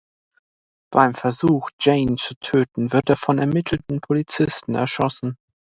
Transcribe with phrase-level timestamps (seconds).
[0.91, 5.37] Beim Versuch, Jane zu töten, wird er vom ermittelnden Polizisten erschossen.